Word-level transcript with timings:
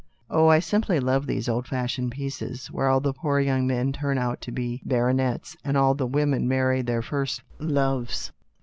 "Oh, 0.31 0.47
I 0.47 0.57
simply 0.57 0.99
love 0.99 1.27
these 1.27 1.47
old 1.47 1.67
fashioned 1.67 2.11
pieces, 2.11 2.71
where 2.71 2.87
all 2.87 3.01
the 3.01 3.13
poor 3.13 3.39
young 3.39 3.67
men 3.67 3.93
turn 3.93 4.17
out 4.17 4.41
to 4.41 4.51
be 4.51 4.81
baronets, 4.83 5.55
and 5.63 5.77
all 5.77 5.93
the 5.93 6.07
women 6.07 6.47
marry 6.47 6.81
their 6.81 7.03
first 7.03 7.43
loves. 7.59 8.31